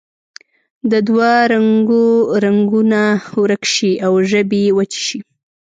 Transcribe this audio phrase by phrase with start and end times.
[0.91, 2.05] د دوه رنګو
[2.43, 3.01] رنګونه
[3.41, 5.19] ورک شي او ژبې یې وچې شي.